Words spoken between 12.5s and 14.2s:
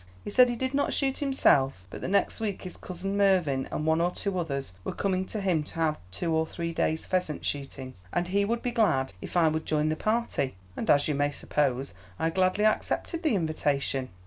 accepted the invitation."